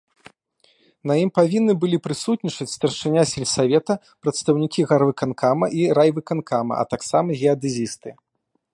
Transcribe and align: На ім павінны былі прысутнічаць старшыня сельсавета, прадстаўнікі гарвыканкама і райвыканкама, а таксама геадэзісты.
На 1.09 1.13
ім 1.23 1.29
павінны 1.37 1.75
былі 1.83 1.97
прысутнічаць 2.05 2.67
старшыня 2.77 3.21
сельсавета, 3.33 3.93
прадстаўнікі 4.25 4.81
гарвыканкама 4.93 5.65
і 5.81 5.89
райвыканкама, 6.01 6.73
а 6.83 6.91
таксама 6.97 7.27
геадэзісты. 7.43 8.09